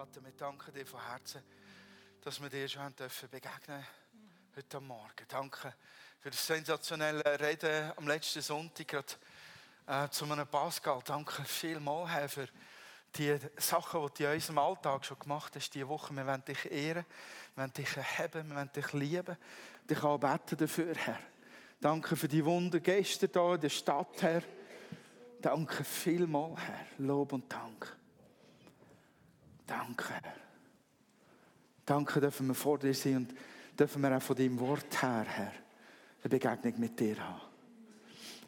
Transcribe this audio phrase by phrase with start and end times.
[0.00, 1.42] Vater, wir danken dir von Herzen,
[2.22, 3.84] dass wir dir schon dürfen begegnen
[4.56, 5.26] heute Morgen.
[5.28, 5.74] Danke
[6.20, 9.12] für das sensationelle Reden am letzten Sonntag gerade,
[9.86, 11.02] äh, zu einem Pascal.
[11.04, 12.48] Danke vielmals, Herr, für
[13.14, 16.16] die Sachen, die du in unserem Alltag schon gemacht hast, diese Woche.
[16.16, 17.04] Wir wollen dich ehren,
[17.54, 19.36] wir wollen dich erheben, wir wollen dich lieben,
[19.84, 21.18] dich anbeten dafür, Herr.
[21.78, 24.42] Danke für die Wunder gestern hier in der Stadt, Herr.
[25.42, 26.86] Danke vielmals, Herr.
[26.96, 27.99] Lob und Dank.
[29.70, 30.14] Danke.
[31.86, 33.34] Danke, dürfen wir vor dir sein und
[33.78, 35.52] dürfen wir auch von deinem Wort her, Herr,
[36.22, 37.40] eine Begegnung mit dir haben.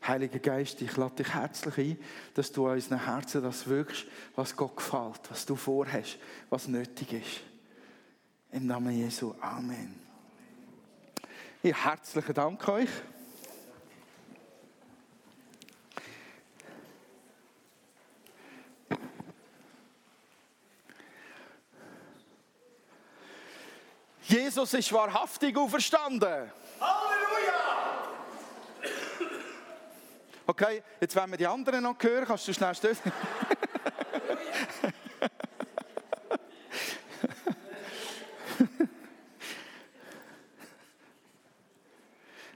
[0.05, 1.99] Heiliger Geist, ich lade dich herzlich ein,
[2.35, 6.19] dass du an unseren Herzen das wirkst, was Gott gefällt, was du vorhast,
[6.51, 7.41] was nötig ist.
[8.51, 9.33] Im Namen Jesu.
[9.41, 9.95] Amen.
[11.63, 12.91] Ja, herzlichen Dank euch.
[24.53, 26.53] Jesus ist wahrhaftig auferstanden.
[26.79, 28.03] Halleluja!
[30.47, 32.99] Okay, jetzt wenn wir die anderen noch hören, kannst du schnell stehen.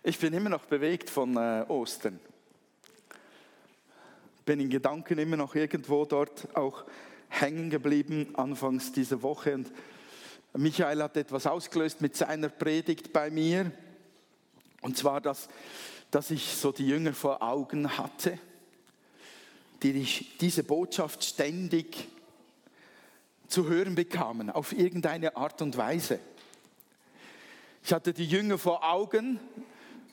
[0.03, 2.21] Ich bin immer noch bewegt von äh, Ostern.
[4.45, 6.85] Bin in Gedanken immer noch irgendwo dort auch
[7.29, 9.55] hängen geblieben, anfangs dieser Woche.
[9.55, 9.73] Und
[10.59, 13.71] Michael hat etwas ausgelöst mit seiner Predigt bei mir.
[14.81, 15.49] Und zwar, dass,
[16.11, 18.39] dass ich so die Jünger vor Augen hatte,
[19.83, 19.93] die
[20.41, 22.09] diese Botschaft ständig
[23.49, 26.21] zu hören bekamen, auf irgendeine Art und Weise.
[27.85, 29.39] Ich hatte die Jünger vor Augen,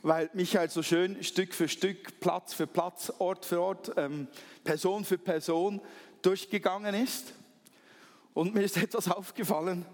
[0.02, 4.28] weil Michael so schön Stück für Stück, Platz für Platz, Ort für Ort, ähm,
[4.66, 5.82] Person für Person
[6.22, 7.34] durchgegangen ist.
[8.34, 9.86] Und mir ist etwas aufgefallen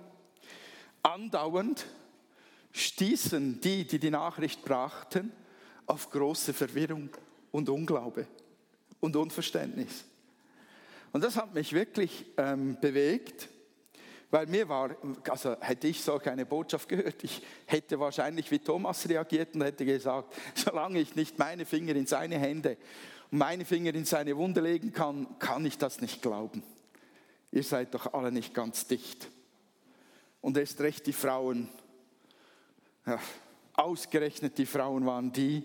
[1.03, 1.85] andauernd
[2.71, 5.31] stießen die, die die Nachricht brachten,
[5.85, 7.09] auf große Verwirrung
[7.51, 8.27] und Unglaube
[8.99, 10.05] und Unverständnis.
[11.11, 13.49] Und das hat mich wirklich ähm, bewegt,
[14.29, 14.95] weil mir war,
[15.27, 19.85] also hätte ich so eine Botschaft gehört, ich hätte wahrscheinlich wie Thomas reagiert und hätte
[19.85, 22.77] gesagt, solange ich nicht meine Finger in seine Hände
[23.31, 26.61] und meine Finger in seine Wunde legen kann, kann ich das nicht glauben.
[27.51, 29.27] Ihr seid doch alle nicht ganz dicht
[30.41, 31.69] und erst recht die Frauen.
[33.05, 33.19] Ja,
[33.73, 35.63] ausgerechnet die Frauen waren die,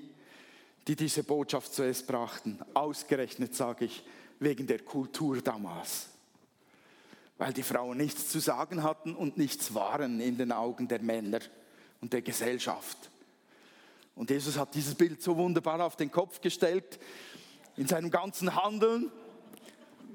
[0.87, 2.59] die diese Botschaft zuerst brachten.
[2.75, 4.05] Ausgerechnet sage ich,
[4.39, 6.09] wegen der Kultur damals.
[7.39, 11.41] Weil die Frauen nichts zu sagen hatten und nichts waren in den Augen der Männer
[12.01, 13.11] und der Gesellschaft.
[14.15, 17.01] Und Jesus hat dieses Bild so wunderbar auf den Kopf gestellt,
[17.77, 19.11] in seinem ganzen Handeln,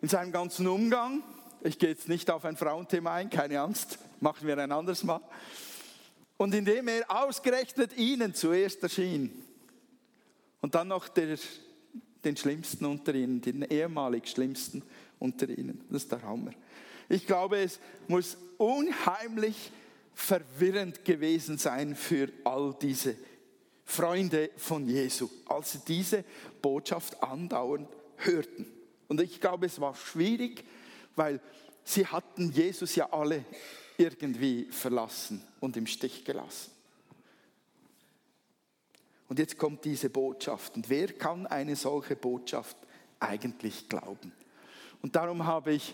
[0.02, 1.22] in seinem ganzen Umgang.
[1.62, 5.22] Ich gehe jetzt nicht auf ein Frauenthema ein, keine Angst machen wir ein anderes Mal.
[6.38, 9.31] Und indem er ausgerechnet ihnen zuerst erschien
[10.62, 11.38] und dann noch der,
[12.24, 14.84] den Schlimmsten unter ihnen, den ehemalig Schlimmsten
[15.19, 15.84] unter ihnen.
[15.90, 16.52] Das ist der Hammer.
[17.09, 19.72] Ich glaube, es muss unheimlich
[20.13, 23.16] verwirrend gewesen sein für all diese
[23.86, 26.24] Freunde von Jesu, als sie diese
[26.62, 28.68] Botschaft andauernd hörten.
[29.07, 30.63] Und ich glaube, es war schwierig,
[31.16, 31.41] weil
[31.84, 33.44] sie hatten Jesus ja alle
[34.00, 36.72] irgendwie verlassen und im Stich gelassen.
[39.28, 40.76] Und jetzt kommt diese Botschaft.
[40.76, 42.78] Und wer kann eine solche Botschaft
[43.20, 44.32] eigentlich glauben?
[45.02, 45.94] Und darum habe ich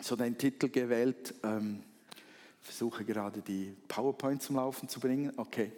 [0.00, 1.34] so den Titel gewählt.
[1.42, 1.82] Ähm,
[2.60, 5.32] versuche gerade die PowerPoint zum Laufen zu bringen.
[5.36, 5.70] Okay.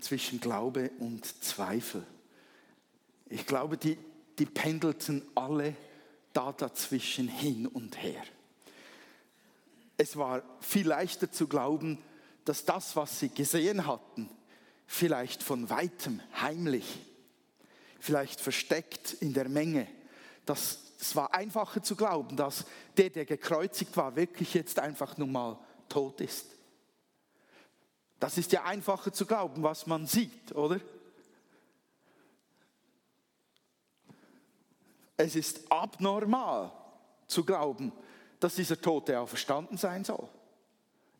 [0.00, 2.04] Zwischen Glaube und Zweifel.
[3.28, 3.98] Ich glaube, die,
[4.38, 5.76] die pendelten alle
[6.32, 8.22] da dazwischen hin und her
[10.00, 12.02] es war viel leichter zu glauben,
[12.46, 14.30] dass das, was sie gesehen hatten,
[14.86, 17.00] vielleicht von weitem, heimlich,
[17.98, 19.86] vielleicht versteckt in der Menge,
[20.46, 22.64] dass es war einfacher zu glauben, dass
[22.96, 25.58] der, der gekreuzigt war, wirklich jetzt einfach nur mal
[25.90, 26.46] tot ist.
[28.18, 30.80] Das ist ja einfacher zu glauben, was man sieht, oder?
[35.18, 36.72] Es ist abnormal
[37.26, 37.92] zu glauben,
[38.40, 40.28] dass dieser Tote auferstanden sein soll.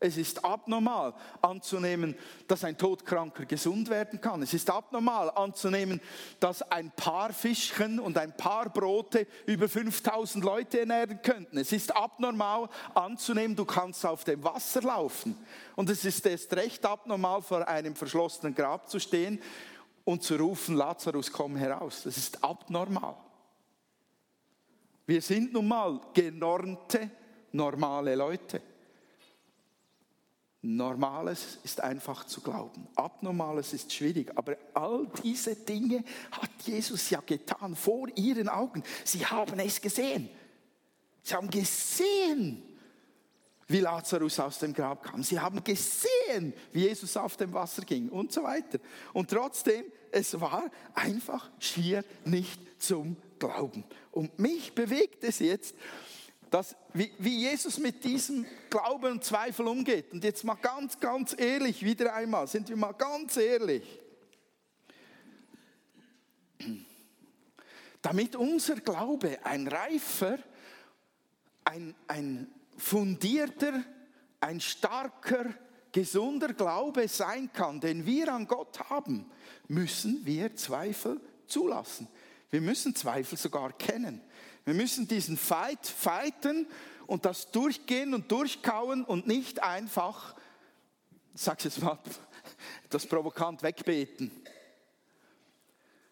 [0.03, 1.13] Es ist abnormal
[1.43, 2.15] anzunehmen,
[2.47, 4.41] dass ein Todkranker gesund werden kann.
[4.41, 6.01] Es ist abnormal anzunehmen,
[6.39, 11.59] dass ein paar Fischchen und ein paar Brote über 5000 Leute ernähren könnten.
[11.59, 15.37] Es ist abnormal anzunehmen, du kannst auf dem Wasser laufen.
[15.75, 19.39] Und es ist erst recht abnormal, vor einem verschlossenen Grab zu stehen
[20.03, 22.01] und zu rufen, Lazarus, komm heraus.
[22.05, 23.17] Das ist abnormal.
[25.11, 27.11] Wir sind nun mal genormte
[27.51, 28.61] normale Leute.
[30.61, 32.87] Normales ist einfach zu glauben.
[32.95, 34.31] Abnormales ist schwierig.
[34.37, 38.83] Aber all diese Dinge hat Jesus ja getan vor ihren Augen.
[39.03, 40.29] Sie haben es gesehen.
[41.21, 42.63] Sie haben gesehen,
[43.67, 45.23] wie Lazarus aus dem Grab kam.
[45.23, 48.79] Sie haben gesehen, wie Jesus auf dem Wasser ging und so weiter.
[49.11, 53.83] Und trotzdem, es war einfach schier nicht zum Glauben.
[54.11, 55.75] Und mich bewegt es jetzt,
[56.51, 60.13] dass, wie, wie Jesus mit diesem Glauben und Zweifel umgeht.
[60.13, 63.83] Und jetzt mal ganz, ganz ehrlich, wieder einmal, sind wir mal ganz ehrlich.
[68.01, 70.37] Damit unser Glaube ein reifer,
[71.63, 72.47] ein, ein
[72.77, 73.83] fundierter,
[74.39, 75.53] ein starker,
[75.91, 79.29] gesunder Glaube sein kann, den wir an Gott haben,
[79.67, 82.07] müssen wir Zweifel zulassen.
[82.51, 84.21] Wir müssen Zweifel sogar kennen.
[84.65, 86.67] Wir müssen diesen Fight fighten
[87.07, 90.35] und das durchgehen und durchkauen und nicht einfach,
[91.33, 91.97] sag jetzt mal,
[92.89, 94.31] das provokant wegbeten.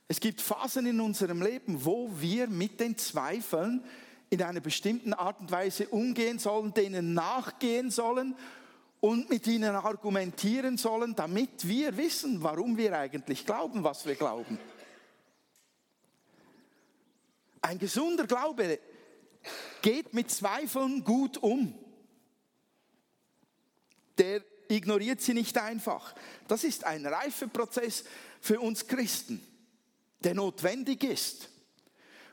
[0.08, 3.84] Es gibt Phasen in unserem Leben, wo wir mit den Zweifeln
[4.32, 8.36] in einer bestimmten Art und Weise umgehen sollen, denen nachgehen sollen
[9.02, 14.58] und mit ihnen argumentieren sollen, damit wir wissen, warum wir eigentlich glauben, was wir glauben.
[17.70, 18.80] Ein gesunder Glaube
[19.84, 21.78] geht mit Zweifeln gut um.
[24.18, 26.16] Der ignoriert sie nicht einfach.
[26.48, 28.06] Das ist ein Reifeprozess
[28.42, 29.40] für uns Christen,
[30.22, 31.50] der notwendig ist.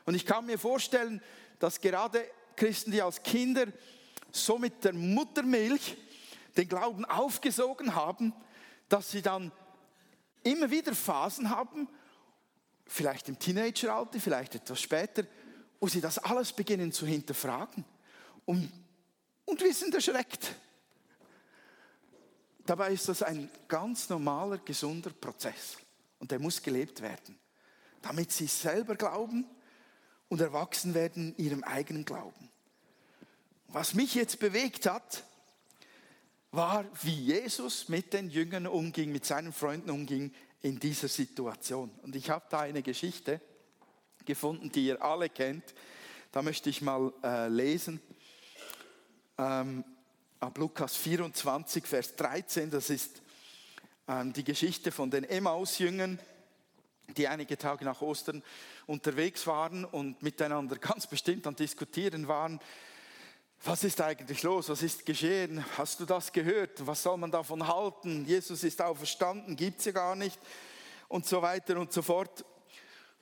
[0.07, 1.21] Und ich kann mir vorstellen,
[1.59, 3.67] dass gerade Christen, die als Kinder
[4.31, 5.97] so mit der Muttermilch
[6.55, 8.33] den Glauben aufgesogen haben,
[8.89, 9.51] dass sie dann
[10.41, 11.87] immer wieder Phasen haben,
[12.87, 15.23] vielleicht im Teenageralter, vielleicht etwas später,
[15.79, 17.85] wo sie das alles beginnen zu hinterfragen
[18.45, 18.71] und,
[19.45, 20.55] und wir sind erschreckt.
[22.65, 25.77] Dabei ist das ein ganz normaler, gesunder Prozess
[26.19, 27.37] und der muss gelebt werden,
[28.01, 29.45] damit sie selber glauben
[30.29, 32.49] und erwachsen werden in ihrem eigenen Glauben.
[33.69, 35.23] Was mich jetzt bewegt hat,
[36.51, 41.91] war, wie Jesus mit den Jüngern umging, mit seinen Freunden umging in dieser Situation.
[42.03, 43.41] Und ich habe da eine Geschichte
[44.25, 45.73] gefunden, die ihr alle kennt.
[46.31, 48.01] Da möchte ich mal äh, lesen.
[49.37, 49.83] Ähm,
[50.39, 53.21] ab Lukas 24, Vers 13, das ist
[54.07, 56.19] ähm, die Geschichte von den Emmaus-Jüngern,
[57.15, 58.43] die einige Tage nach Ostern
[58.85, 62.59] unterwegs waren und miteinander ganz bestimmt am Diskutieren waren.
[63.63, 64.69] Was ist eigentlich los?
[64.69, 65.63] Was ist geschehen?
[65.77, 66.85] Hast du das gehört?
[66.85, 68.25] Was soll man davon halten?
[68.25, 70.39] Jesus ist auferstanden, gibt es ja gar nicht
[71.07, 72.45] und so weiter und so fort.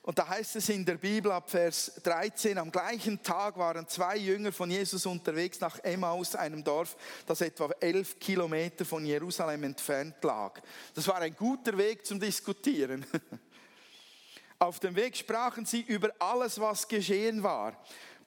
[0.02, 4.16] Und da heißt es in der Bibel ab Vers 13, am gleichen Tag waren zwei
[4.16, 6.96] Jünger von Jesus unterwegs nach Emmaus, einem Dorf,
[7.26, 10.60] das etwa elf Kilometer von Jerusalem entfernt lag.
[10.94, 13.04] Das war ein guter Weg zum Diskutieren.
[14.60, 17.76] Auf dem Weg sprachen sie über alles, was geschehen war.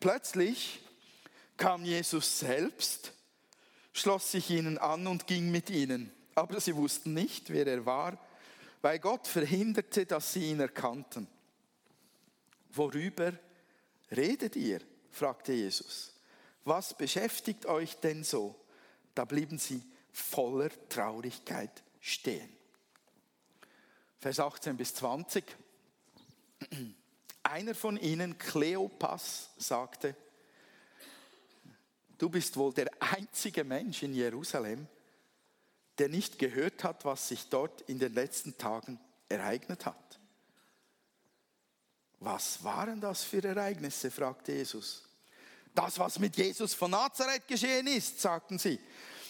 [0.02, 0.82] Plötzlich
[1.60, 3.12] kam Jesus selbst,
[3.92, 6.12] schloss sich ihnen an und ging mit ihnen.
[6.34, 8.18] Aber sie wussten nicht, wer er war,
[8.82, 11.28] weil Gott verhinderte, dass sie ihn erkannten.
[12.72, 13.34] Worüber
[14.10, 14.80] redet ihr?
[15.12, 16.14] fragte Jesus.
[16.64, 18.56] Was beschäftigt euch denn so?
[19.14, 22.50] Da blieben sie voller Traurigkeit stehen.
[24.20, 25.44] Vers 18 bis 20.
[27.44, 30.16] Einer von ihnen, Kleopas, sagte,
[32.20, 34.88] du bist wohl der einzige Mensch in Jerusalem,
[35.98, 40.20] der nicht gehört hat, was sich dort in den letzten Tagen ereignet hat.
[42.20, 44.12] Was waren das für Ereignisse?
[44.12, 45.04] fragte Jesus.
[45.74, 48.80] Das, was mit Jesus von Nazareth geschehen ist, sagten sie.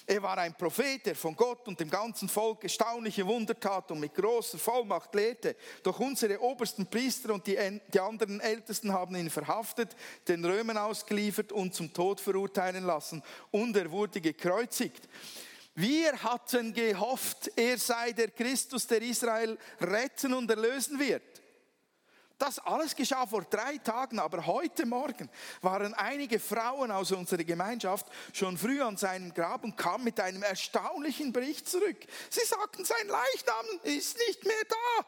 [0.09, 3.99] Er war ein Prophet, der von Gott und dem ganzen Volk erstaunliche Wunder tat und
[3.99, 5.55] mit großer Vollmacht lehrte.
[5.83, 7.55] Doch unsere obersten Priester und die,
[7.93, 9.95] die anderen Ältesten haben ihn verhaftet,
[10.27, 13.21] den Römern ausgeliefert und zum Tod verurteilen lassen.
[13.51, 15.07] Und er wurde gekreuzigt.
[15.75, 21.21] Wir hatten gehofft, er sei der Christus, der Israel retten und erlösen wird.
[22.39, 25.29] Das alles geschah vor drei Tagen, aber heute Morgen
[25.62, 30.41] waren einige Frauen aus unserer Gemeinschaft schon früh an seinem Grab und kamen mit einem
[30.41, 31.98] erstaunlichen Bericht zurück.
[32.29, 35.05] Sie sagten, sein Leichnam ist nicht mehr da.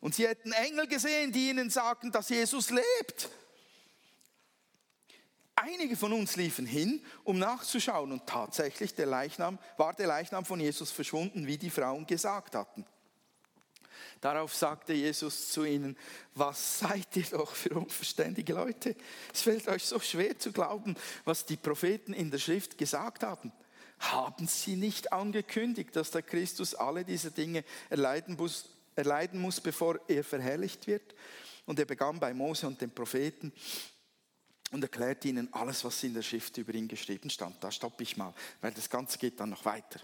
[0.00, 3.28] Und sie hätten Engel gesehen, die ihnen sagten, dass Jesus lebt.
[5.56, 10.60] Einige von uns liefen hin, um nachzuschauen und tatsächlich der Leichnam, war der Leichnam von
[10.60, 12.86] Jesus verschwunden, wie die Frauen gesagt hatten.
[14.20, 15.96] Darauf sagte Jesus zu ihnen,
[16.34, 18.96] was seid ihr doch für unverständige Leute?
[19.32, 23.52] Es fällt euch so schwer zu glauben, was die Propheten in der Schrift gesagt haben.
[23.98, 29.98] Haben sie nicht angekündigt, dass der Christus alle diese Dinge erleiden muss, erleiden muss, bevor
[30.08, 31.14] er verherrlicht wird?
[31.66, 33.52] Und er begann bei Mose und den Propheten
[34.70, 37.62] und erklärte ihnen alles, was in der Schrift über ihn geschrieben stand.
[37.62, 40.00] Da stoppe ich mal, weil das Ganze geht dann noch weiter.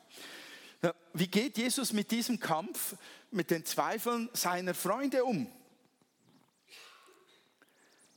[1.12, 2.96] Wie geht Jesus mit diesem Kampf,
[3.30, 5.50] mit den Zweifeln seiner Freunde um?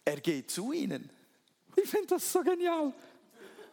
[0.05, 1.09] Er geht zu ihnen.
[1.75, 2.93] Ich finde das so genial.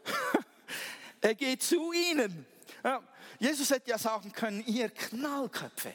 [1.20, 2.46] er geht zu ihnen.
[3.38, 5.94] Jesus hätte ja sagen können, ihr Knallköpfe.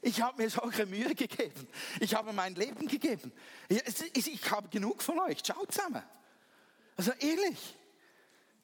[0.00, 1.66] Ich habe mir solche Mühe gegeben.
[2.00, 3.32] Ich habe mein Leben gegeben.
[3.68, 5.42] Ich habe genug von euch.
[5.42, 6.02] Ciao zusammen.
[6.96, 7.76] Also ehrlich.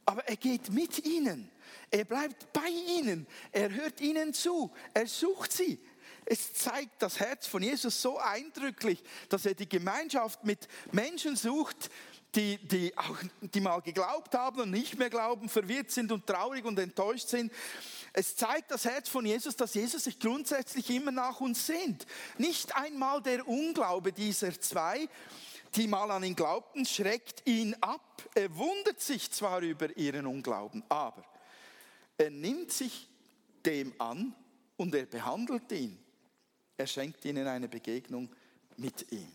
[0.04, 1.50] Aber er geht mit ihnen.
[1.90, 3.26] Er bleibt bei ihnen.
[3.52, 4.70] Er hört ihnen zu.
[4.92, 5.78] Er sucht sie.
[6.26, 11.90] Es zeigt das Herz von Jesus so eindrücklich, dass er die Gemeinschaft mit Menschen sucht,
[12.34, 16.64] die, die, auch, die mal geglaubt haben und nicht mehr glauben, verwirrt sind und traurig
[16.64, 17.52] und enttäuscht sind.
[18.12, 22.06] Es zeigt das Herz von Jesus, dass Jesus sich grundsätzlich immer nach uns sehnt.
[22.38, 25.08] Nicht einmal der Unglaube dieser zwei,
[25.76, 28.22] die mal an ihn glaubten, schreckt ihn ab.
[28.34, 31.24] Er wundert sich zwar über ihren Unglauben, aber
[32.16, 33.08] er nimmt sich
[33.64, 34.34] dem an
[34.76, 35.98] und er behandelt ihn.
[36.76, 38.28] Er schenkt ihnen eine Begegnung
[38.76, 39.30] mit ihm.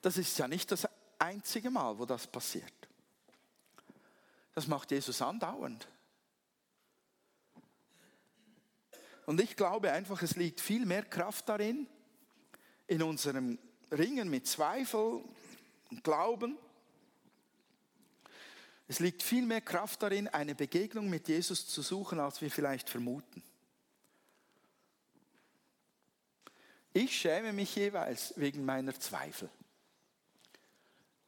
[0.00, 2.72] Das ist ja nicht das einzige Mal, wo das passiert.
[4.54, 5.86] Das macht Jesus andauernd.
[9.26, 11.86] Und ich glaube einfach, es liegt viel mehr Kraft darin,
[12.86, 13.58] in unserem
[13.90, 15.22] Ringen mit Zweifel
[15.90, 16.56] und Glauben.
[18.86, 22.88] Es liegt viel mehr Kraft darin, eine Begegnung mit Jesus zu suchen, als wir vielleicht
[22.88, 23.42] vermuten.
[26.92, 29.50] Ich schäme mich jeweils wegen meiner Zweifel.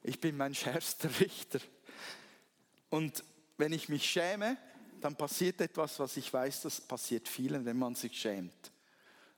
[0.02, 1.61] Ich bin mein schärfster Richter.
[2.88, 3.23] Und
[3.59, 4.57] wenn ich mich schäme,
[5.00, 8.73] dann passiert etwas, was ich weiß, das passiert vielen, wenn man sich schämt.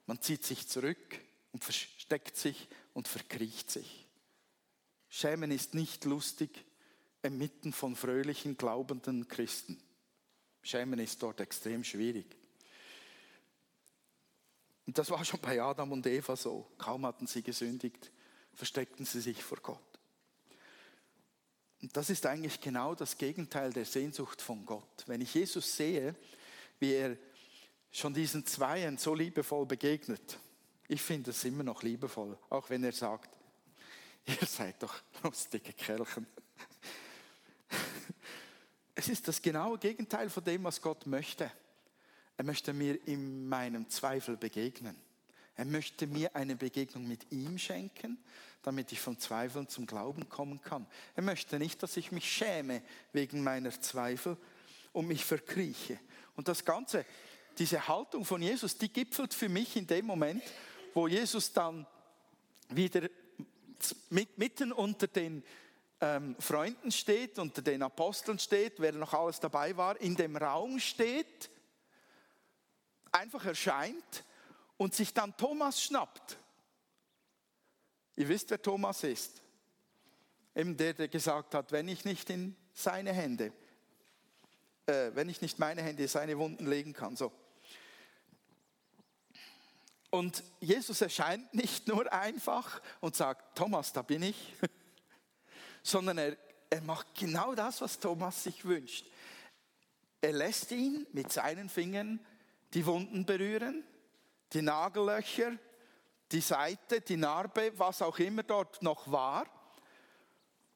[0.07, 1.21] Man zieht sich zurück
[1.53, 4.07] und versteckt sich und verkriecht sich.
[5.09, 6.65] Schämen ist nicht lustig
[7.23, 9.81] inmitten von fröhlichen, glaubenden Christen.
[10.63, 12.27] Schämen ist dort extrem schwierig.
[14.87, 16.71] Und das war schon bei Adam und Eva so.
[16.79, 18.11] Kaum hatten sie gesündigt,
[18.55, 19.79] versteckten sie sich vor Gott.
[21.81, 25.05] Und das ist eigentlich genau das Gegenteil der Sehnsucht von Gott.
[25.07, 26.15] Wenn ich Jesus sehe,
[26.79, 27.17] wie er
[27.91, 30.39] schon diesen Zweien so liebevoll begegnet,
[30.89, 33.31] ich finde es immer noch liebevoll, auch wenn er sagt,
[34.27, 36.27] ihr seid doch lustige Kerlchen.
[38.95, 41.51] Es ist das genaue Gegenteil von dem, was Gott möchte.
[42.37, 44.95] Er möchte mir in meinem Zweifel begegnen.
[45.57, 48.19] Er möchte mir eine Begegnung mit ihm schenken,
[48.63, 50.87] damit ich vom Zweifeln zum Glauben kommen kann.
[51.15, 54.37] Er möchte nicht, dass ich mich schäme wegen meiner Zweifel
[54.93, 55.99] und mich verkrieche.
[56.37, 57.05] Und das Ganze,
[57.59, 60.43] diese Haltung von Jesus, die gipfelt für mich in dem Moment,
[60.95, 61.87] wo Jesus dann
[62.69, 63.09] wieder
[64.11, 65.43] mitten unter den
[66.01, 70.79] ähm, Freunden steht, unter den Aposteln steht, wer noch alles dabei war, in dem Raum
[70.79, 71.51] steht,
[73.11, 74.25] einfach erscheint
[74.77, 76.39] und sich dann Thomas schnappt.
[78.17, 79.41] Ihr wisst, wer Thomas ist.
[80.55, 83.53] Eben der, der gesagt hat, wenn ich nicht in seine Hände,
[84.87, 87.17] äh, wenn ich nicht meine Hände in seine Wunden legen kann.
[87.17, 87.33] So.
[90.13, 94.55] Und Jesus erscheint nicht nur einfach und sagt, Thomas, da bin ich,
[95.83, 96.37] sondern er,
[96.71, 99.07] er macht genau das, was Thomas sich wünscht.
[100.21, 102.25] Er lässt ihn mit seinen Fingern
[102.75, 103.83] die Wunden berühren
[104.53, 105.53] die Nagellöcher,
[106.31, 109.47] die Seite, die Narbe, was auch immer dort noch war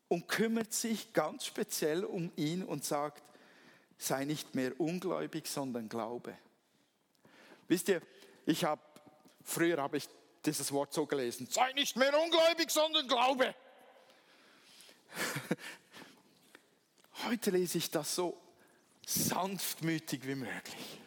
[0.09, 3.23] und kümmert sich ganz speziell um ihn und sagt,
[3.99, 6.37] sei nicht mehr ungläubig, sondern glaube.
[7.69, 8.03] Wisst ihr,
[8.45, 8.83] ich habe,
[9.47, 10.07] früher habe ich
[10.45, 13.55] dieses Wort so gelesen, sei nicht mehr ungläubig, sondern glaube.
[17.27, 18.39] Heute lese ich das so
[19.07, 21.01] sanftmütig wie möglich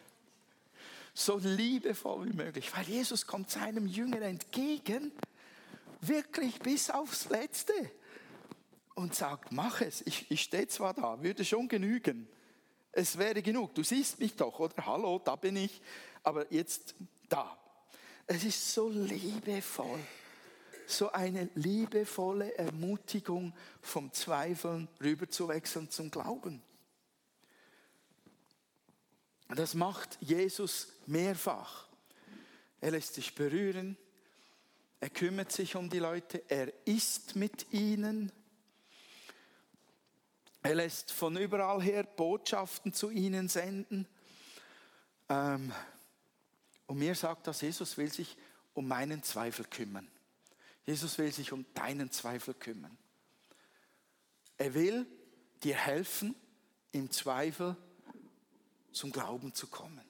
[1.20, 5.12] so liebevoll wie möglich, weil Jesus kommt seinem Jünger entgegen,
[6.00, 7.72] wirklich bis aufs Letzte
[8.94, 12.26] und sagt, mach es, ich, ich stehe zwar da, würde schon genügen,
[12.92, 15.80] es wäre genug, du siehst mich doch, oder hallo, da bin ich,
[16.22, 16.94] aber jetzt
[17.28, 17.56] da.
[18.32, 19.98] Es ist so liebevoll,
[20.86, 26.62] so eine liebevolle Ermutigung vom Zweifeln rüberzuwechseln zum Glauben.
[29.48, 31.88] Das macht Jesus mehrfach.
[32.80, 33.96] Er lässt sich berühren,
[35.00, 38.30] er kümmert sich um die Leute, er ist mit ihnen.
[40.62, 44.06] Er lässt von überall her Botschaften zu ihnen senden.
[45.28, 45.72] Ähm,
[46.90, 48.36] und mir sagt das, Jesus will sich
[48.74, 50.10] um meinen Zweifel kümmern.
[50.84, 52.98] Jesus will sich um deinen Zweifel kümmern.
[54.58, 55.06] Er will
[55.62, 56.34] dir helfen,
[56.90, 57.76] im Zweifel
[58.90, 60.04] zum Glauben zu kommen.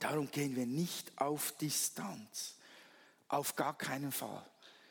[0.00, 2.56] Darum gehen wir nicht auf Distanz.
[3.28, 4.44] Auf gar keinen Fall.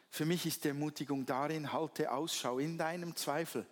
[0.09, 3.65] Für mich ist die Ermutigung darin, halte Ausschau in deinem Zweifel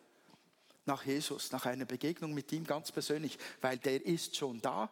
[0.84, 4.92] nach Jesus, nach einer Begegnung mit ihm ganz persönlich, weil der ist schon da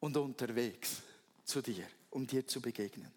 [0.00, 1.02] und unterwegs
[1.44, 3.10] zu dir, um dir zu begegnen.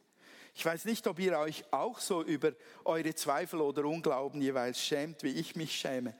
[0.55, 2.51] Ich weiß nicht, ob ihr euch auch so über
[2.85, 6.13] eure Zweifel oder Unglauben jeweils schämt, wie ich mich schäme.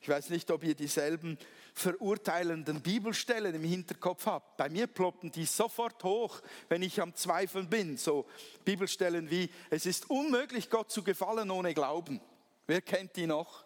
[0.00, 1.38] Ich weiß nicht, ob ihr dieselben
[1.74, 4.56] verurteilenden Bibelstellen im Hinterkopf habt.
[4.56, 7.96] Bei mir ploppen die sofort hoch, wenn ich am Zweifeln bin.
[7.96, 8.26] So
[8.64, 12.20] Bibelstellen wie, es ist unmöglich, Gott zu gefallen ohne Glauben.
[12.66, 13.64] Wer kennt die noch?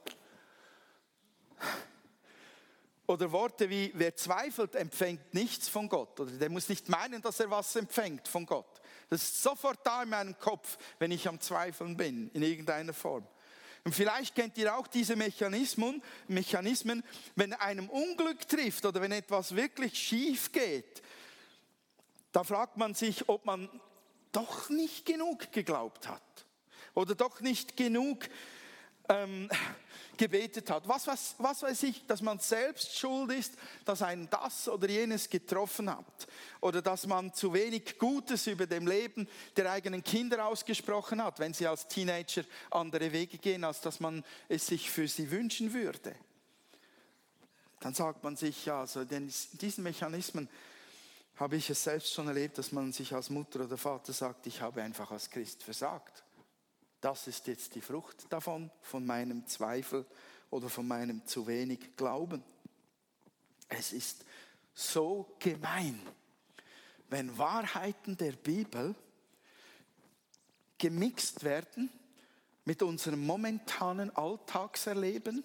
[3.06, 6.18] Oder Worte wie, wer zweifelt, empfängt nichts von Gott.
[6.18, 8.80] Oder der muss nicht meinen, dass er was empfängt von Gott.
[9.08, 13.26] Das ist sofort da in meinem Kopf, wenn ich am Zweifeln bin, in irgendeiner Form.
[13.84, 17.04] Und vielleicht kennt ihr auch diese Mechanismen, Mechanismen,
[17.36, 21.02] wenn einem Unglück trifft oder wenn etwas wirklich schief geht,
[22.32, 23.68] da fragt man sich, ob man
[24.32, 26.20] doch nicht genug geglaubt hat
[26.94, 28.28] oder doch nicht genug
[29.08, 29.48] ähm,
[30.16, 30.86] gebetet hat.
[30.88, 33.54] Was, was, was weiß ich, dass man selbst schuld ist,
[33.84, 36.26] dass ein das oder jenes getroffen hat.
[36.60, 41.54] Oder dass man zu wenig Gutes über dem Leben der eigenen Kinder ausgesprochen hat, wenn
[41.54, 46.14] sie als Teenager andere Wege gehen, als dass man es sich für sie wünschen würde.
[47.80, 50.48] Dann sagt man sich, ja, also in diesen Mechanismen
[51.36, 54.60] habe ich es selbst schon erlebt, dass man sich als Mutter oder Vater sagt, ich
[54.60, 56.24] habe einfach als Christ versagt.
[57.06, 60.04] Das ist jetzt die Frucht davon, von meinem Zweifel
[60.50, 62.42] oder von meinem zu wenig Glauben.
[63.68, 64.24] Es ist
[64.74, 66.02] so gemein,
[67.08, 68.96] wenn Wahrheiten der Bibel
[70.78, 71.90] gemixt werden
[72.64, 75.44] mit unserem momentanen Alltagserleben,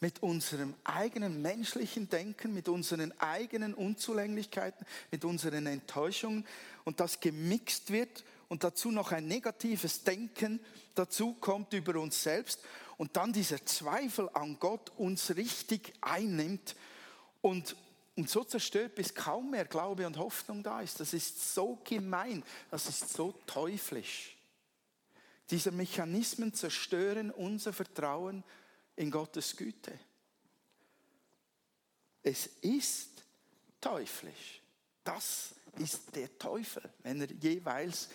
[0.00, 6.44] mit unserem eigenen menschlichen Denken, mit unseren eigenen Unzulänglichkeiten, mit unseren Enttäuschungen
[6.82, 10.60] und das gemixt wird und dazu noch ein negatives Denken
[10.94, 12.60] dazu kommt über uns selbst
[12.96, 16.74] und dann dieser Zweifel an Gott uns richtig einnimmt
[17.42, 17.76] und,
[18.16, 21.00] und so zerstört, bis kaum mehr Glaube und Hoffnung da ist.
[21.00, 24.36] Das ist so gemein, das ist so teuflisch.
[25.50, 28.42] Diese Mechanismen zerstören unser Vertrauen
[28.96, 29.92] in Gottes Güte.
[32.22, 33.10] Es ist
[33.80, 34.60] teuflisch.
[35.04, 38.08] Das ist der Teufel, wenn er jeweils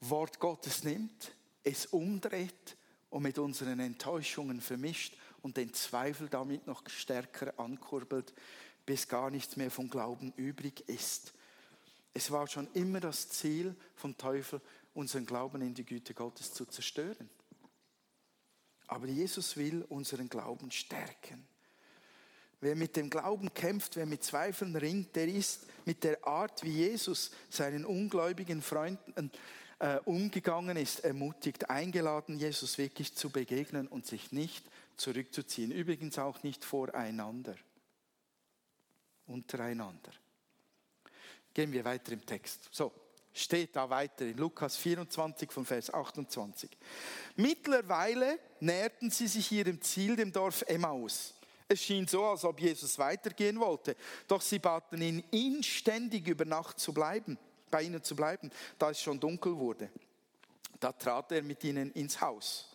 [0.00, 1.32] Wort Gottes nimmt,
[1.62, 2.76] es umdreht
[3.10, 8.34] und mit unseren Enttäuschungen vermischt und den Zweifel damit noch stärker ankurbelt,
[8.84, 11.32] bis gar nichts mehr vom Glauben übrig ist.
[12.14, 14.60] Es war schon immer das Ziel vom Teufel,
[14.94, 17.28] unseren Glauben in die Güte Gottes zu zerstören.
[18.86, 21.46] Aber Jesus will unseren Glauben stärken.
[22.60, 26.72] Wer mit dem Glauben kämpft, wer mit Zweifeln ringt, der ist mit der Art, wie
[26.72, 29.30] Jesus seinen ungläubigen Freunden
[29.78, 34.64] äh, umgegangen ist, ermutigt, eingeladen, Jesus wirklich zu begegnen und sich nicht
[34.96, 35.70] zurückzuziehen.
[35.70, 37.54] Übrigens auch nicht voreinander,
[39.26, 40.12] untereinander.
[41.52, 42.68] Gehen wir weiter im Text.
[42.70, 42.92] So,
[43.34, 46.70] steht da weiter in Lukas 24 von Vers 28.
[47.36, 51.34] Mittlerweile näherten sie sich ihrem Ziel, dem Dorf Emmaus.
[51.68, 53.96] Es schien so, als ob Jesus weitergehen wollte,
[54.28, 57.38] doch sie baten ihn, inständig über Nacht zu bleiben
[57.70, 59.90] bei ihnen zu bleiben, da es schon dunkel wurde.
[60.80, 62.70] Da trat er mit ihnen ins Haus.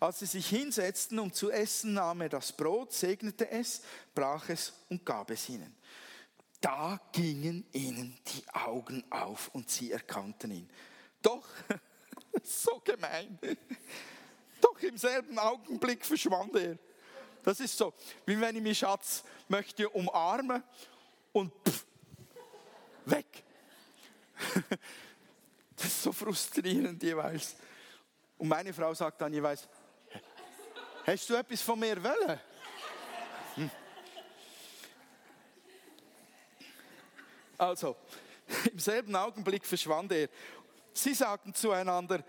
[0.00, 3.82] Als sie sich hinsetzten, um zu essen, nahm er das Brot, segnete es,
[4.14, 5.76] brach es und gab es ihnen.
[6.60, 10.70] Da gingen ihnen die Augen auf und sie erkannten ihn.
[11.20, 11.46] Doch,
[12.42, 13.38] so gemein,
[14.60, 16.78] doch im selben Augenblick verschwand er.
[17.42, 17.92] Das ist so,
[18.26, 20.62] wie wenn ich mich Schatz möchte umarmen
[21.32, 21.84] und pff,
[23.06, 23.44] weg.
[25.74, 27.56] Das ist so frustrierend jeweils.
[28.38, 29.66] Und meine Frau sagt dann jeweils,
[31.04, 32.40] hast du etwas von mir wollen?
[33.56, 33.70] Hm.
[37.58, 37.96] Also,
[38.72, 40.28] im selben Augenblick verschwand er.
[40.92, 42.22] Sie sagten zueinander,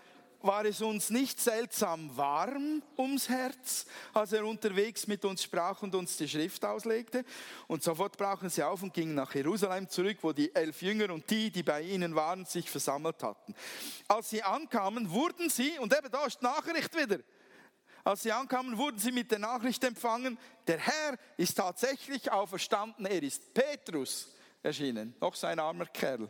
[0.44, 5.96] war es uns nicht seltsam warm ums Herz, als er unterwegs mit uns sprach und
[5.96, 7.24] uns die Schrift auslegte.
[7.68, 11.30] Und sofort brachen sie auf und gingen nach Jerusalem zurück, wo die elf Jünger und
[11.30, 13.56] die, die bei ihnen waren, sich versammelt hatten.
[14.10, 17.20] Als sie ankamen, wurden sie, und eben da ist die Nachricht wieder,
[18.04, 23.24] als sie ankamen, wurden sie mit der Nachricht empfangen, der Herr ist tatsächlich auferstanden, er
[23.24, 26.30] ist Petrus erschienen, noch so ein armer Kerl,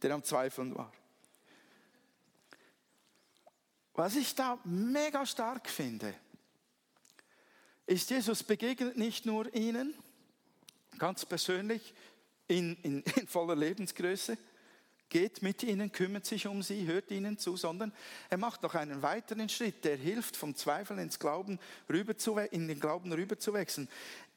[0.00, 0.90] der am Zweifeln war.
[3.94, 6.14] Was ich da mega stark finde,
[7.86, 9.94] ist, Jesus begegnet nicht nur ihnen,
[10.98, 11.94] ganz persönlich,
[12.48, 14.36] in, in, in voller Lebensgröße,
[15.08, 17.92] geht mit ihnen, kümmert sich um sie, hört ihnen zu, sondern
[18.30, 22.66] er macht noch einen weiteren Schritt, der hilft, vom Zweifel ins Glauben rüber zu, in
[22.66, 23.88] den Glauben rüberzuwechseln.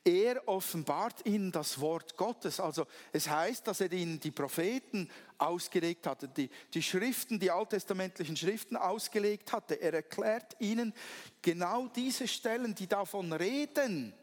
[0.08, 2.62] Er offenbart ihnen das Wort Gottes.
[2.62, 8.38] Also es heißt, dass er ihnen die Propheten ausgelegt hatte, die, die Schriften, die alttestamentlichen
[8.38, 9.82] Schriften ausgelegt hatte.
[9.82, 10.94] Er erklärt ihnen
[11.42, 14.14] genau diese Stellen, die davon reden,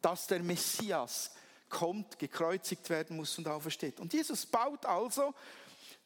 [0.00, 1.32] dass der Messias
[1.68, 4.00] kommt, gekreuzigt werden muss und aufersteht.
[4.00, 5.34] Und Jesus baut also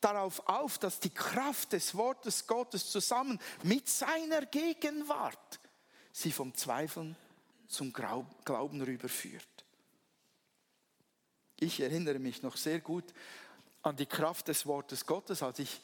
[0.00, 5.60] darauf auf, dass die Kraft des Wortes Gottes zusammen mit seiner Gegenwart
[6.10, 7.14] sie vom Zweifeln
[7.68, 9.64] zum Glauben rüberführt.
[11.58, 13.04] Ich erinnere mich noch sehr gut
[13.82, 15.80] an die Kraft des Wortes Gottes, als ich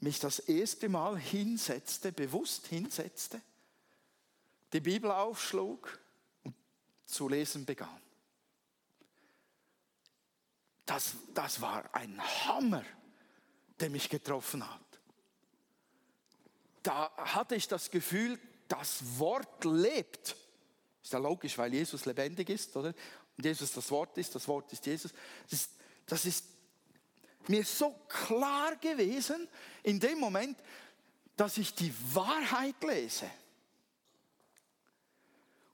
[0.00, 3.40] mich das erste Mal hinsetzte, bewusst hinsetzte,
[4.72, 5.98] die Bibel aufschlug
[6.44, 6.54] und
[7.04, 8.00] zu lesen begann.
[10.86, 12.84] Das, das war ein Hammer,
[13.80, 14.80] der mich getroffen hat.
[16.82, 20.36] Da hatte ich das Gefühl, das Wort lebt.
[21.02, 22.94] Ist ja logisch, weil Jesus lebendig ist, oder?
[23.36, 25.12] Und Jesus das Wort ist, das Wort ist Jesus.
[25.44, 25.70] Das ist,
[26.06, 26.44] das ist
[27.46, 29.48] mir so klar gewesen
[29.82, 30.58] in dem Moment,
[31.36, 33.30] dass ich die Wahrheit lese.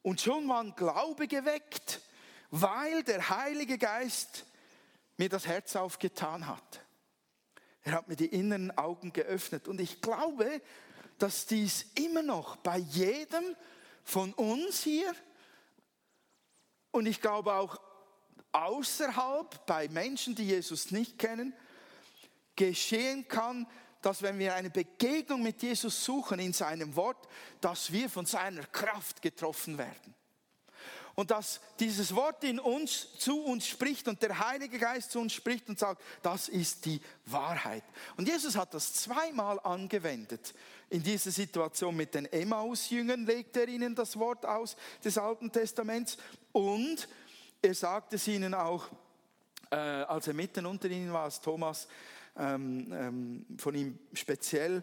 [0.03, 2.01] Und schon war ein Glaube geweckt,
[2.51, 4.45] weil der Heilige Geist
[5.17, 6.81] mir das Herz aufgetan hat.
[7.83, 9.69] Er hat mir die inneren Augen geöffnet.
[9.69, 10.61] Und ich glaube,
[11.19, 13.57] dass dies immer noch bei jedem
[14.05, 15.13] von uns hier
[16.91, 17.81] und ich glaube auch
[18.53, 21.53] außerhalb bei Menschen, die Jesus nicht kennen,
[22.55, 23.67] geschehen kann,
[24.01, 27.27] dass wenn wir eine Begegnung mit Jesus suchen in seinem Wort,
[27.61, 30.15] dass wir von seiner Kraft getroffen werden.
[31.15, 35.33] Und dass dieses Wort in uns zu uns spricht und der Heilige Geist zu uns
[35.33, 37.85] spricht und sagt, das ist die Wahrheit.
[38.17, 40.55] Und Jesus hat das zweimal angewendet.
[40.91, 46.19] In dieser Situation mit den Emmaus-Jüngern legt er ihnen das Wort aus des Alten Testaments
[46.53, 47.09] und
[47.63, 48.89] er sagt es ihnen auch,
[49.71, 51.89] äh, als er mitten unter ihnen war, als Thomas
[52.37, 54.83] ähm, ähm, von ihm speziell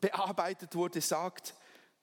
[0.00, 1.54] bearbeitet wurde, sagt,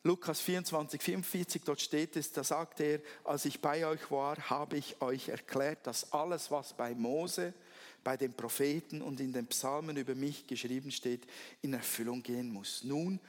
[0.03, 4.77] Lukas 24, 45, dort steht es, da sagt er, als ich bei euch war, habe
[4.77, 7.53] ich euch erklärt, dass alles, was bei Mose,
[8.03, 11.27] bei den Propheten und in den Psalmen über mich geschrieben steht,
[11.61, 12.83] in Erfüllung gehen muss.
[12.83, 13.19] Nun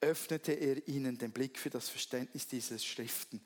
[0.00, 3.40] öffnete er ihnen den Blick für das Verständnis dieser Schriften.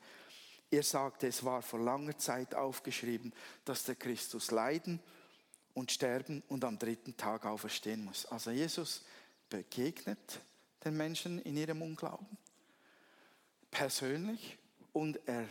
[0.69, 3.33] Er sagte, es war vor langer Zeit aufgeschrieben,
[3.65, 4.99] dass der Christus leiden
[5.73, 8.27] und sterben und am dritten Tag auferstehen muss.
[8.27, 9.03] Also Jesus
[9.49, 10.39] begegnet
[10.83, 12.37] den Menschen in ihrem Unglauben
[13.75, 14.57] persönlich
[14.93, 15.49] und er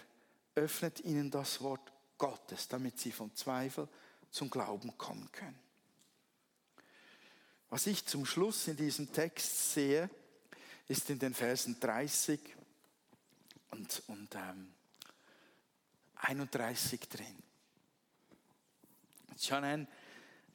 [0.55, 3.87] öffnet ihnen das Wort Gottes, damit sie vom Zweifel
[4.31, 5.59] zum Glauben kommen können.
[7.69, 10.09] Was ich zum Schluss in diesem Text sehe,
[10.89, 12.41] ist in den Versen 30
[13.73, 14.73] und, und ähm,
[16.17, 17.37] 31 drin.
[19.39, 19.89] Schon ein,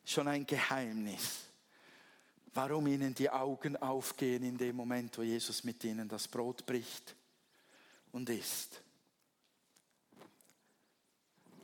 [0.06, 1.42] schon ein Geheimnis,
[2.56, 7.16] warum ihnen die Augen aufgehen in dem Moment, wo Jesus mit ihnen das Brot bricht
[8.12, 8.82] und isst.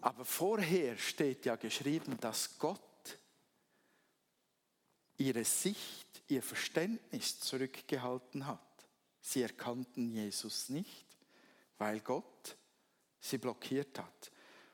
[0.02, 2.82] Aber vorher steht ja geschrieben, dass Gott
[5.18, 8.60] ihre Sicht, ihr Verständnis zurückgehalten hat.
[9.22, 11.08] Sie erkannten Jesus nicht,
[11.78, 12.56] weil Gott
[13.20, 14.32] sie blockiert hat.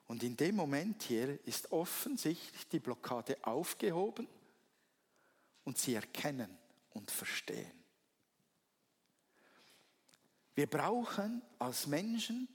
[0.08, 4.28] Und in dem Moment hier ist offensichtlich die Blockade aufgehoben
[5.64, 6.58] und sie erkennen
[6.90, 7.81] und verstehen.
[10.56, 12.48] Wir brauchen als Menschen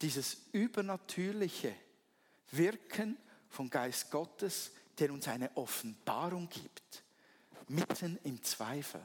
[0.00, 1.74] dieses übernatürliche
[2.50, 3.16] Wirken
[3.48, 7.04] vom Geist Gottes, der uns eine Offenbarung gibt,
[7.68, 9.00] mitten im Zweifel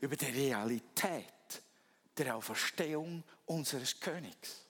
[0.00, 1.24] über die Realität
[2.16, 4.66] der Auferstehung unseres Königs.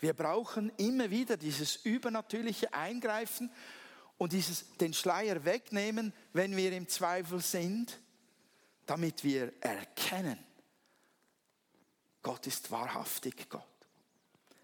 [0.00, 3.50] Wir brauchen immer wieder dieses übernatürliche Eingreifen
[4.18, 7.98] und dieses, den Schleier wegnehmen, wenn wir im Zweifel sind
[8.86, 10.38] damit wir erkennen,
[12.24, 13.62] Gott ist wahrhaftig Gott.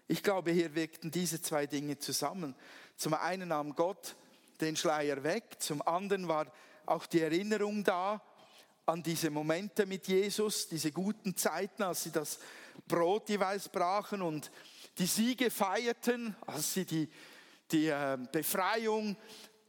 [0.07, 2.55] Ich glaube, hier wirkten diese zwei Dinge zusammen.
[2.97, 4.15] Zum einen nahm Gott
[4.59, 6.51] den Schleier weg, zum anderen war
[6.85, 8.21] auch die Erinnerung da
[8.85, 12.39] an diese Momente mit Jesus, diese guten Zeiten, als sie das
[12.87, 14.51] Brot jeweils brachen und
[14.97, 17.09] die Siege feierten, als sie die,
[17.71, 19.15] die äh, Befreiung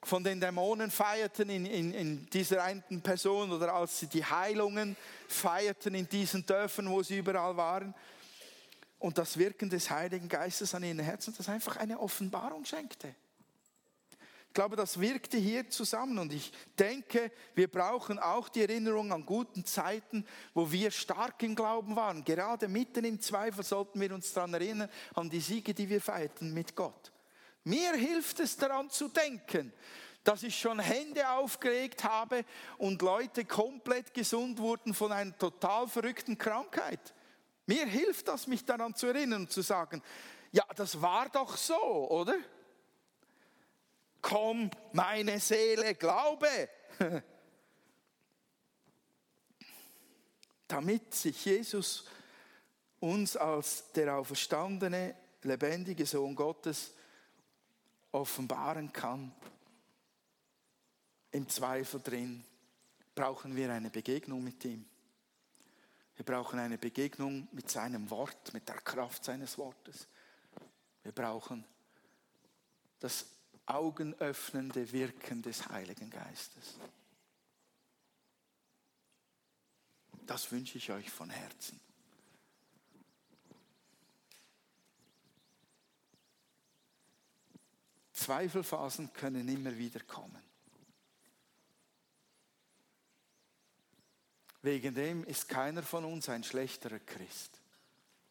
[0.05, 4.97] von den Dämonen feierten in, in, in dieser einen Person oder als sie die Heilungen
[5.29, 7.95] feierten in diesen Dörfern, wo sie überall waren.
[8.99, 13.15] Und das Wirken des Heiligen Geistes an ihren Herzen, das einfach eine Offenbarung schenkte.
[14.49, 19.25] Ich glaube, das wirkte hier zusammen und ich denke, wir brauchen auch die Erinnerung an
[19.25, 22.23] guten Zeiten, wo wir stark im Glauben waren.
[22.23, 26.53] Gerade mitten im Zweifel sollten wir uns daran erinnern, an die Siege, die wir feierten
[26.53, 27.12] mit Gott.
[27.64, 29.72] Mir hilft es daran zu denken,
[30.25, 32.44] dass ich schon Hände aufgelegt habe
[32.79, 37.14] und Leute komplett gesund wurden von einer total verrückten Krankheit.
[37.66, 40.03] Mir hilft das, mich daran zu erinnern und zu sagen,
[40.53, 42.37] ja, das war doch so, oder?
[44.22, 46.48] komm, meine Seele, glaube.
[50.68, 52.07] Damit sich Jesus
[53.01, 56.94] uns als der auferstandene, lebendige Sohn Gottes
[58.12, 59.33] offenbaren kann,
[61.33, 62.44] im Zweifel drin,
[63.14, 64.87] brauchen wir eine Begegnung mit ihm.
[66.16, 70.07] Wir brauchen eine Begegnung mit seinem Wort, mit der Kraft seines Wortes.
[71.03, 71.64] Wir brauchen
[73.01, 73.27] das
[73.66, 76.77] augenöffnende Wirken des Heiligen Geistes.
[80.27, 81.81] Das wünsche ich euch von Herzen.
[88.23, 90.43] Zweifelphasen können immer wieder kommen.
[94.63, 97.61] Wegen dem ist keiner von uns ein schlechterer Christ.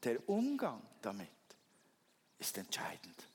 [0.04, 1.28] Der Umgang damit
[2.40, 3.28] ist entscheidend.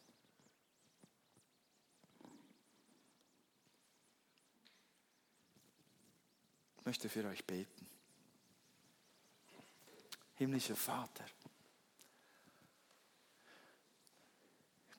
[6.86, 7.86] möchte für euch beten.
[10.36, 11.24] Himmlischer Vater,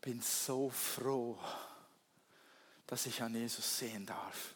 [0.08, 1.38] bin so froh,
[2.86, 4.56] dass ich an Jesus sehen darf.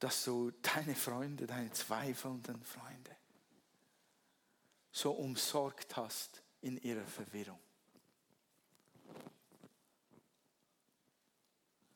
[0.00, 3.16] Dass du deine Freunde, deine zweifelnden Freunde
[4.90, 7.60] so umsorgt hast in ihrer Verwirrung.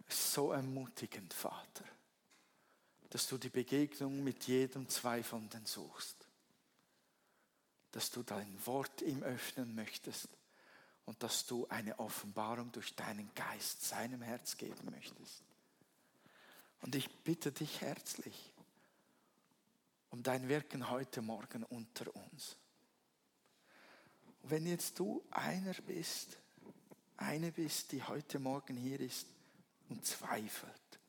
[0.08, 1.84] So ermutigend, Vater
[3.10, 6.16] dass du die Begegnung mit jedem Zweifelnden suchst.
[7.92, 10.28] Dass du dein Wort ihm öffnen möchtest
[11.06, 15.42] und dass du eine Offenbarung durch deinen Geist seinem Herz geben möchtest.
[16.80, 18.52] Und ich bitte dich herzlich
[20.10, 22.56] um dein Wirken heute Morgen unter uns.
[24.42, 26.38] Wenn jetzt du einer bist,
[27.16, 29.26] eine bist, die heute Morgen hier ist
[29.88, 31.00] und zweifelt,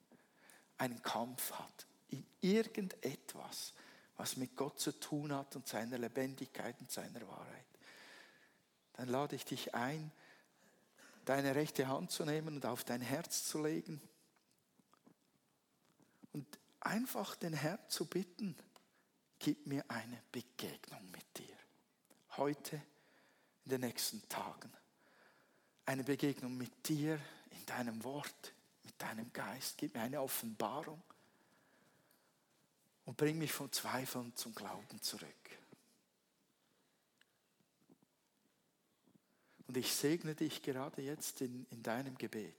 [0.77, 3.73] einen Kampf hat, in irgendetwas,
[4.17, 7.65] was mit Gott zu tun hat und seiner Lebendigkeit und seiner Wahrheit,
[8.95, 10.11] dann lade ich dich ein,
[11.25, 14.01] deine rechte Hand zu nehmen und auf dein Herz zu legen
[16.33, 16.45] und
[16.79, 18.55] einfach den Herrn zu bitten,
[19.39, 21.55] gib mir eine Begegnung mit dir.
[22.37, 22.81] Heute,
[23.65, 24.71] in den nächsten Tagen.
[25.85, 28.53] Eine Begegnung mit dir in deinem Wort,
[28.83, 29.77] mit deinem Geist.
[29.77, 31.01] Gib mir eine Offenbarung
[33.05, 35.29] und bring mich vom Zweifeln zum Glauben zurück.
[39.67, 42.55] Und ich segne dich gerade jetzt in, in deinem Gebet.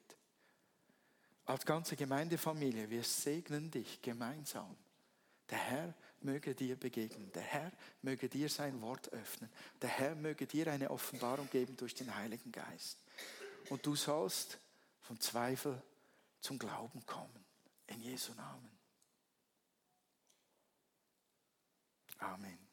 [1.45, 4.77] Als ganze Gemeindefamilie, wir segnen dich gemeinsam.
[5.51, 7.31] Der Herr möge dir begegnen.
[7.33, 9.49] Der Herr möge dir sein Wort öffnen.
[9.81, 12.99] Der Herr möge dir eine Offenbarung geben durch den Heiligen Geist.
[13.69, 14.59] Und du sollst
[15.03, 15.81] vom Zweifel
[16.41, 17.45] zum Glauben kommen.
[17.87, 18.71] In Jesu Namen.
[22.19, 22.66] Amen.